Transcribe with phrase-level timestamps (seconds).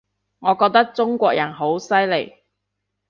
[0.39, 2.37] 我覺得中國人好犀利